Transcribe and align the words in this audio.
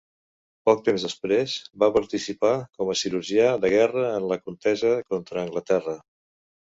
Poc 0.67 0.79
temps 0.87 1.03
després, 1.07 1.57
va 1.83 1.89
participar 1.97 2.53
com 2.79 2.91
a 2.93 2.97
cirurgià 3.03 3.51
de 3.67 3.71
guerra 3.77 4.07
en 4.15 4.27
la 4.33 4.39
contesa 4.49 4.95
contra 5.13 5.45
Anglaterra. 5.47 5.99